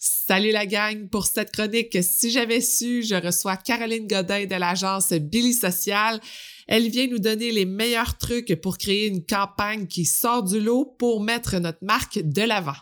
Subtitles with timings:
[0.00, 1.08] Salut la gang!
[1.08, 6.20] Pour cette chronique, si j'avais su, je reçois Caroline Godin de l'agence Billy Social.
[6.68, 10.84] Elle vient nous donner les meilleurs trucs pour créer une campagne qui sort du lot
[11.00, 12.76] pour mettre notre marque de l'avant.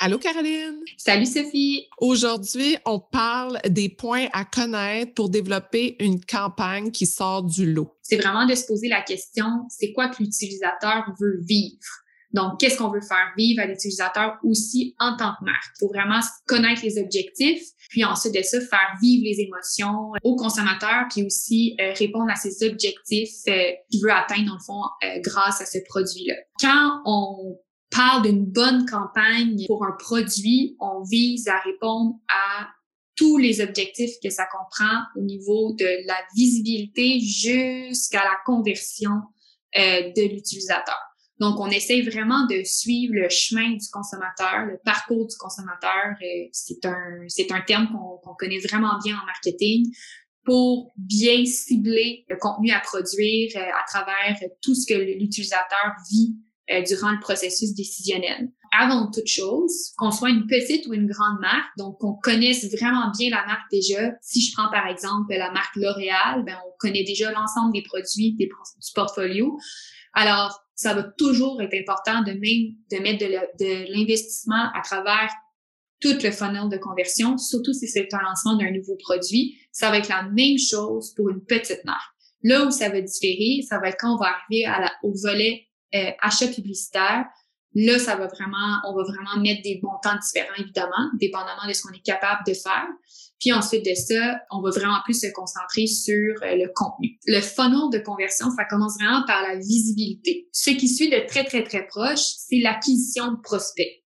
[0.00, 0.82] Allô Caroline!
[0.98, 1.88] Salut Sophie!
[1.96, 7.96] Aujourd'hui, on parle des points à connaître pour développer une campagne qui sort du lot.
[8.02, 12.05] C'est vraiment de se poser la question, c'est quoi que l'utilisateur veut vivre?
[12.36, 13.32] Donc, qu'est-ce qu'on veut faire?
[13.38, 15.72] Vivre à l'utilisateur aussi en tant que marque?
[15.76, 20.36] Il faut vraiment connaître les objectifs, puis ensuite de ça, faire vivre les émotions au
[20.36, 24.82] consommateur, puis aussi euh, répondre à ces objectifs euh, qu'il veut atteindre, dans le fond,
[25.02, 26.34] euh, grâce à ce produit-là.
[26.60, 27.58] Quand on
[27.90, 32.68] parle d'une bonne campagne pour un produit, on vise à répondre à
[33.16, 39.22] tous les objectifs que ça comprend au niveau de la visibilité jusqu'à la conversion
[39.74, 40.98] de l'utilisateur.
[41.38, 46.14] Donc, on essaie vraiment de suivre le chemin du consommateur, le parcours du consommateur.
[46.22, 49.86] Euh, c'est un, c'est un terme qu'on connaît vraiment bien en marketing
[50.44, 56.36] pour bien cibler le contenu à produire euh, à travers tout ce que l'utilisateur vit
[56.70, 58.48] euh, durant le processus décisionnel.
[58.72, 63.10] Avant toute chose, qu'on soit une petite ou une grande marque, donc qu'on connaisse vraiment
[63.16, 64.12] bien la marque déjà.
[64.22, 68.34] Si je prends par exemple la marque L'Oréal, ben on connaît déjà l'ensemble des produits
[68.34, 68.48] du
[68.94, 69.58] portfolio.
[70.14, 73.24] Alors, ça va toujours être important de même de mettre
[73.58, 75.30] de l'investissement à travers
[76.00, 79.58] tout le funnel de conversion, surtout si c'est un lancement d'un nouveau produit.
[79.72, 82.14] Ça va être la même chose pour une petite marque.
[82.42, 85.12] Là où ça va différer, ça va être quand on va arriver à la, au
[85.14, 87.24] volet euh, achat publicitaire.
[87.74, 91.82] Là, ça va vraiment, on va vraiment mettre des montants différents, évidemment, dépendamment de ce
[91.82, 92.86] qu'on est capable de faire.
[93.40, 97.18] Puis ensuite de ça, on va vraiment plus se concentrer sur euh, le contenu.
[97.26, 100.48] Le funnel de conversion, ça commence vraiment par la visibilité.
[100.52, 104.02] Ce qui suit de très, très, très proche, c'est l'acquisition de prospects.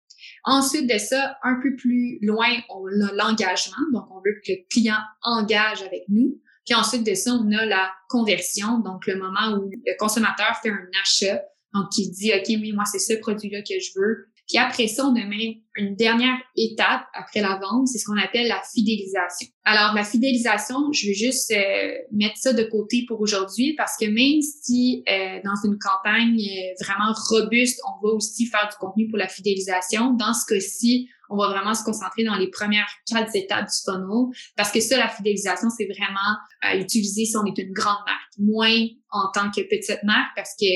[0.44, 3.82] Ensuite de ça, un peu plus loin, on a l'engagement.
[3.92, 6.40] Donc, on veut que le client engage avec nous.
[6.64, 10.70] Puis ensuite de ça, on a la conversion, donc le moment où le consommateur fait
[10.70, 11.42] un achat,
[11.74, 14.28] donc qui dit, OK, oui, moi, c'est ce produit-là que je veux.
[14.48, 18.18] Puis après ça, on a même une dernière étape après la vente, c'est ce qu'on
[18.18, 19.48] appelle la fidélisation.
[19.64, 24.06] Alors la fidélisation, je veux juste euh, mettre ça de côté pour aujourd'hui parce que
[24.06, 29.08] même si euh, dans une campagne euh, vraiment robuste, on va aussi faire du contenu
[29.08, 33.34] pour la fidélisation, dans ce cas-ci, on va vraiment se concentrer dans les premières quatre
[33.34, 37.58] étapes du funnel parce que ça, la fidélisation, c'est vraiment à utiliser si on est
[37.58, 40.66] une grande marque, moins en tant que petite marque parce que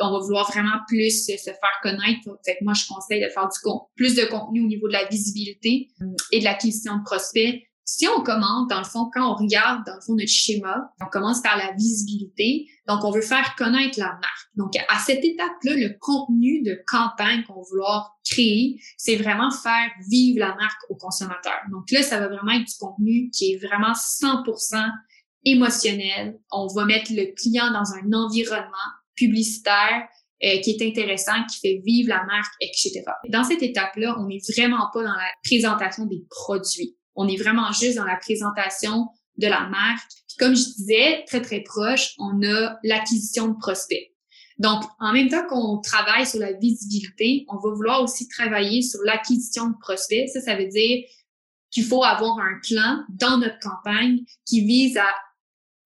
[0.00, 2.28] on va vouloir vraiment plus se faire connaître.
[2.44, 3.58] Fait moi, je conseille de faire du
[3.96, 7.62] plus de contenu au niveau de la visibilité euh, et de l'acquisition de prospects.
[7.90, 11.06] Si on commence, dans le fond, quand on regarde, dans le fond, notre schéma, on
[11.06, 12.66] commence par la visibilité.
[12.86, 14.50] Donc, on veut faire connaître la marque.
[14.56, 20.38] Donc, à cette étape-là, le contenu de campagne qu'on vouloir créer, c'est vraiment faire vivre
[20.38, 21.54] la marque au consommateur.
[21.70, 24.86] Donc là, ça va vraiment être du contenu qui est vraiment 100%
[25.46, 26.38] émotionnel.
[26.52, 30.06] On va mettre le client dans un environnement publicitaire
[30.44, 33.02] euh, qui est intéressant, qui fait vivre la marque, etc.
[33.30, 36.97] Dans cette étape-là, on n'est vraiment pas dans la présentation des produits.
[37.20, 39.08] On est vraiment juste dans la présentation
[39.38, 40.08] de la marque.
[40.38, 44.14] comme je disais, très, très proche, on a l'acquisition de prospects.
[44.58, 49.00] Donc, en même temps qu'on travaille sur la visibilité, on va vouloir aussi travailler sur
[49.04, 50.28] l'acquisition de prospects.
[50.28, 51.04] Ça, ça veut dire
[51.72, 54.96] qu'il faut avoir un plan dans notre campagne qui vise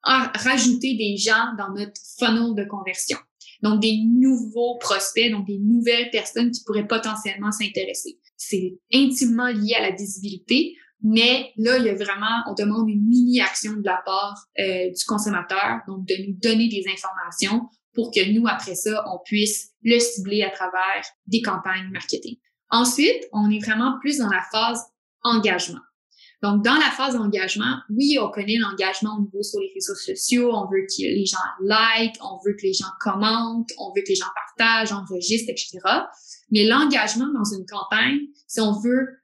[0.02, 3.18] à rajouter des gens dans notre funnel de conversion.
[3.62, 8.18] Donc, des nouveaux prospects, donc des nouvelles personnes qui pourraient potentiellement s'intéresser.
[8.36, 13.06] C'est intimement lié à la visibilité, mais là, il y a vraiment, on demande une
[13.06, 18.32] mini-action de la part euh, du consommateur, donc de nous donner des informations pour que
[18.32, 22.36] nous, après ça, on puisse le cibler à travers des campagnes marketing.
[22.70, 24.82] Ensuite, on est vraiment plus dans la phase
[25.22, 25.80] engagement.
[26.42, 30.50] Donc, dans la phase d'engagement, oui, on connaît l'engagement au niveau sur les réseaux sociaux.
[30.52, 34.08] On veut que les gens like, on veut que les gens commentent, on veut que
[34.08, 34.26] les gens
[34.56, 35.78] partagent, enregistrent, etc.
[36.50, 39.21] Mais l'engagement dans une campagne, c'est on veut,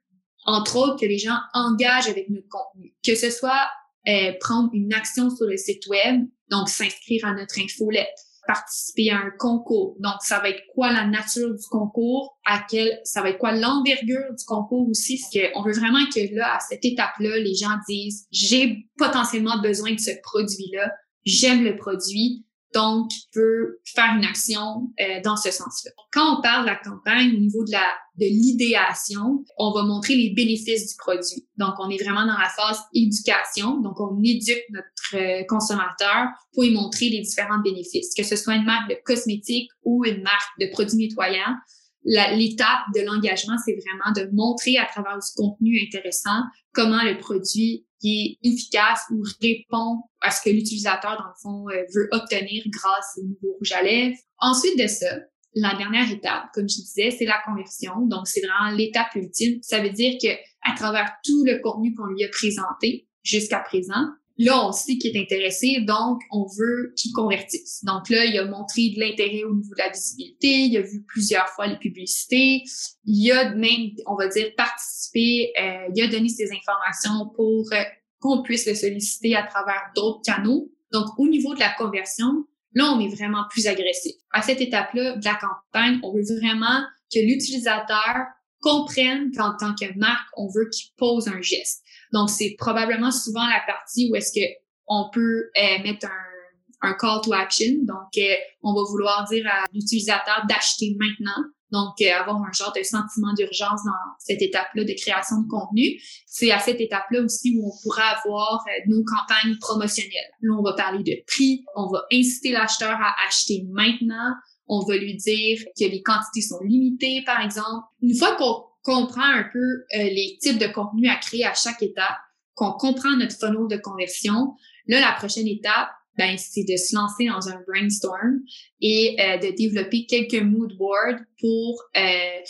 [0.49, 2.93] entre autres, que les gens engagent avec notre contenu.
[3.05, 3.67] Que ce soit
[4.07, 8.07] euh, prendre une action sur le site web, donc s'inscrire à notre infolette,
[8.47, 9.95] participer à un concours.
[9.99, 13.51] Donc, ça va être quoi la nature du concours, à quel, ça va être quoi
[13.51, 17.75] l'envergure du concours aussi, parce qu'on veut vraiment que là, à cette étape-là, les gens
[17.87, 20.91] disent, j'ai potentiellement besoin de ce produit-là,
[21.25, 25.91] j'aime le produit, donc, peut faire une action euh, dans ce sens-là.
[26.11, 27.85] Quand on parle de la campagne au niveau de la
[28.19, 31.47] de l'idéation, on va montrer les bénéfices du produit.
[31.57, 33.79] Donc, on est vraiment dans la phase éducation.
[33.79, 38.55] Donc, on éduque notre euh, consommateur pour lui montrer les différents bénéfices, que ce soit
[38.55, 41.55] une marque de cosmétiques ou une marque de produits nettoyants.
[42.03, 46.43] l'étape de l'engagement, c'est vraiment de montrer à travers ce contenu intéressant
[46.73, 51.83] comment le produit est efficace ou répond à ce que l'utilisateur, dans le fond, euh,
[51.93, 54.17] veut obtenir grâce au nouveau rouge à lèvres.
[54.39, 55.17] Ensuite de ça,
[55.55, 58.05] la dernière étape, comme je disais, c'est la conversion.
[58.05, 59.59] Donc, c'est vraiment l'étape ultime.
[59.61, 60.29] Ça veut dire que
[60.63, 64.05] à travers tout le contenu qu'on lui a présenté jusqu'à présent,
[64.39, 67.83] là, on sait qu'il est intéressé, donc on veut qu'il convertisse.
[67.83, 71.03] Donc là, il a montré de l'intérêt au niveau de la visibilité, il a vu
[71.07, 72.63] plusieurs fois les publicités,
[73.05, 77.83] il a même, on va dire, participé, euh, il a donné ses informations pour euh,
[78.19, 80.71] qu'on puisse le solliciter à travers d'autres canaux.
[80.91, 82.45] Donc, au niveau de la conversion,
[82.75, 84.13] Là, on est vraiment plus agressif.
[84.31, 88.27] À cette étape-là de la campagne, on veut vraiment que l'utilisateur
[88.61, 91.83] comprenne qu'en tant que marque, on veut qu'il pose un geste.
[92.11, 94.45] Donc, c'est probablement souvent la partie où est-ce que
[94.87, 97.83] on peut euh, mettre un, un call to action.
[97.83, 102.73] Donc, euh, on va vouloir dire à l'utilisateur d'acheter maintenant donc, euh, avoir un genre
[102.75, 105.99] de sentiment d'urgence dans cette étape-là de création de contenu.
[106.25, 110.31] C'est à cette étape-là aussi où on pourra avoir euh, nos campagnes promotionnelles.
[110.41, 114.33] Là, on va parler de prix, on va inciter l'acheteur à acheter maintenant,
[114.67, 117.85] on va lui dire que les quantités sont limitées, par exemple.
[118.01, 121.83] Une fois qu'on comprend un peu euh, les types de contenus à créer à chaque
[121.83, 122.17] étape,
[122.55, 124.55] qu'on comprend notre funnel de conversion,
[124.87, 128.39] là, la prochaine étape, ben, c'est de se lancer dans un brainstorm
[128.81, 132.01] et euh, de développer quelques mood boards pour euh,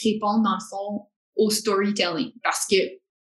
[0.01, 2.31] répondre, dans le fond, au storytelling.
[2.41, 2.77] Parce que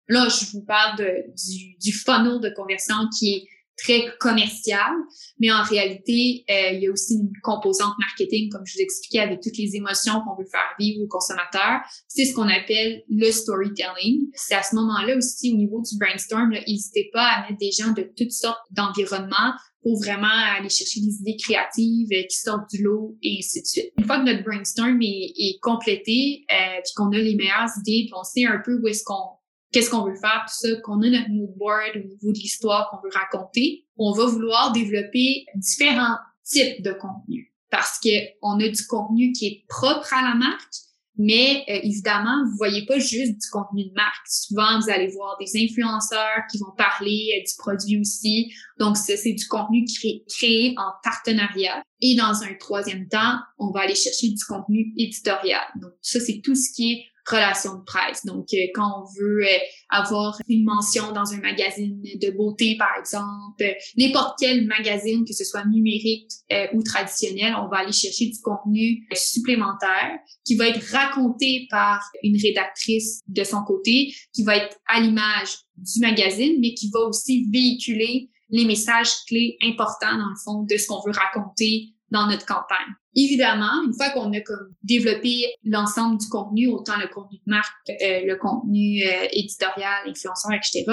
[0.08, 3.48] là, je vous parle du, du funnel de conversion qui est
[3.82, 4.92] très commercial,
[5.38, 9.20] mais en réalité, euh, il y a aussi une composante marketing, comme je vous expliquais,
[9.20, 11.80] avec toutes les émotions qu'on veut faire vivre aux consommateurs.
[12.08, 14.28] C'est ce qu'on appelle le storytelling.
[14.34, 17.92] C'est à ce moment-là aussi, au niveau du brainstorm, n'hésitez pas à mettre des gens
[17.92, 22.82] de toutes sortes d'environnements pour vraiment aller chercher des idées créatives euh, qui sortent du
[22.82, 23.92] lot et ainsi de suite.
[23.96, 28.04] Une fois que notre brainstorm est, est complété, euh, puis qu'on a les meilleures idées,
[28.04, 29.39] puis on sait un peu où est-ce qu'on
[29.72, 32.90] qu'est-ce qu'on veut faire, tout ça, qu'on a notre mood board au niveau de l'histoire
[32.90, 38.10] qu'on veut raconter, on va vouloir développer différents types de contenu parce que
[38.42, 40.74] on a du contenu qui est propre à la marque,
[41.16, 44.26] mais euh, évidemment, vous voyez pas juste du contenu de marque.
[44.26, 48.52] Souvent, vous allez voir des influenceurs qui vont parler euh, du produit aussi.
[48.78, 49.84] Donc, c'est du contenu
[50.28, 51.82] créé en partenariat.
[52.00, 55.60] Et dans un troisième temps, on va aller chercher du contenu éditorial.
[55.76, 58.24] Donc, ça, c'est tout ce qui est relation de presse.
[58.24, 62.90] Donc, euh, quand on veut euh, avoir une mention dans un magazine de beauté, par
[62.98, 66.30] exemple, euh, n'importe quel magazine, que ce soit numérique
[66.74, 72.36] ou traditionnel, on va aller chercher du contenu supplémentaire qui va être raconté par une
[72.40, 77.46] rédactrice de son côté, qui va être à l'image du magazine, mais qui va aussi
[77.52, 82.46] véhiculer les messages clés importants, dans le fond, de ce qu'on veut raconter dans notre
[82.46, 82.94] campagne.
[83.16, 87.72] Évidemment, une fois qu'on a comme développé l'ensemble du contenu, autant le contenu de marque,
[87.90, 90.84] euh, le contenu euh, éditorial, influenceur, etc.,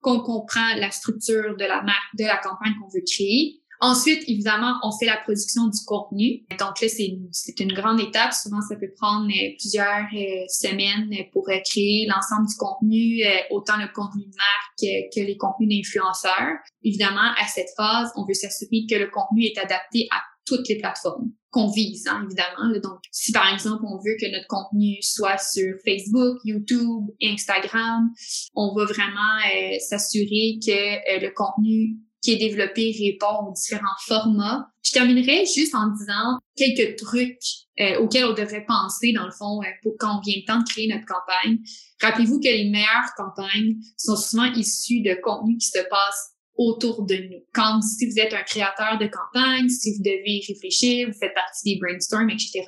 [0.00, 3.60] qu'on comprend la structure de la marque, de la campagne qu'on veut créer.
[3.80, 6.44] Ensuite, évidemment, on fait la production du contenu.
[6.60, 7.28] Donc là, c'est une,
[7.58, 8.32] une grande étape.
[8.32, 10.06] Souvent, ça peut prendre euh, plusieurs
[10.48, 16.58] semaines pour créer l'ensemble du contenu, autant le contenu de marque que les contenus d'influenceurs.
[16.84, 20.78] Évidemment, à cette phase, on veut s'assurer que le contenu est adapté à toutes les
[20.78, 22.72] plateformes qu'on vise, hein, évidemment.
[22.82, 28.10] Donc, si par exemple on veut que notre contenu soit sur Facebook, YouTube, Instagram,
[28.54, 33.98] on va vraiment euh, s'assurer que euh, le contenu qui est développé répond aux différents
[34.06, 34.66] formats.
[34.82, 37.38] Je terminerai juste en disant quelques trucs
[37.80, 40.64] euh, auxquels on devrait penser, dans le fond, pour quand on vient le temps de
[40.64, 41.58] créer notre campagne.
[42.00, 47.16] Rappelez-vous que les meilleures campagnes sont souvent issues de contenus qui se passent autour de
[47.16, 47.44] nous.
[47.52, 51.74] Quand si vous êtes un créateur de campagne, si vous devez réfléchir, vous faites partie
[51.74, 52.62] des brainstorms, etc.,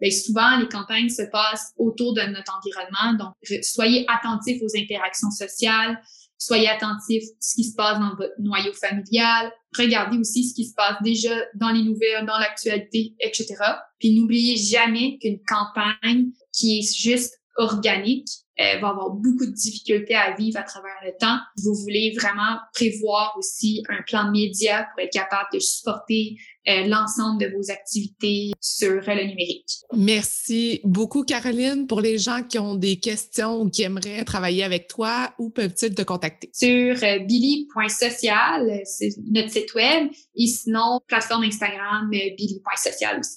[0.00, 3.18] bien souvent les campagnes se passent autour de notre environnement.
[3.18, 6.00] Donc, soyez attentifs aux interactions sociales,
[6.38, 10.66] soyez attentifs à ce qui se passe dans votre noyau familial, regardez aussi ce qui
[10.66, 13.54] se passe déjà dans les nouvelles, dans l'actualité, etc.
[13.98, 20.14] Puis n'oubliez jamais qu'une campagne qui est juste organique euh, va avoir beaucoup de difficultés
[20.14, 21.36] à vivre à travers le temps.
[21.62, 27.38] Vous voulez vraiment prévoir aussi un plan média pour être capable de supporter euh, l'ensemble
[27.38, 29.68] de vos activités sur le numérique.
[29.94, 31.86] Merci beaucoup, Caroline.
[31.86, 35.94] Pour les gens qui ont des questions ou qui aimeraient travailler avec toi, où peuvent-ils
[35.94, 36.48] te contacter?
[36.54, 43.36] Sur euh, billy.social, c'est notre site web, et sinon, plateforme Instagram, billy.social aussi.